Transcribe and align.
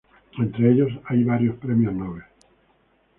Entre 0.39 0.71
ellos 0.71 0.89
hay 1.05 1.23
varios 1.23 1.57
premios 1.57 1.93
Nobel. 1.93 2.23